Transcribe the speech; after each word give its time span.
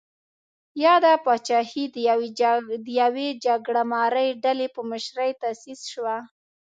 یاده 0.85 1.13
پاچاهي 1.25 1.85
د 2.87 2.87
یوې 3.01 3.27
جګړه 3.45 3.83
مارې 3.93 4.27
ډلې 4.43 4.67
په 4.75 4.81
مشرۍ 4.89 5.31
تاسیس 5.43 5.81
شوه. 5.91 6.17